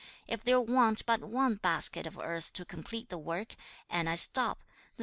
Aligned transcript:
If 0.25 0.43
there 0.43 0.59
want 0.59 1.05
but 1.05 1.21
one 1.23 1.57
basket 1.57 2.07
of 2.07 2.17
earth 2.17 2.53
to 2.53 2.65
complete 2.65 3.09
the 3.09 3.19
work, 3.19 3.53
and 3.87 4.09
I 4.09 4.15
stop, 4.15 4.63
the 4.63 4.63
覆一簣/進/吾往也. 4.63 4.99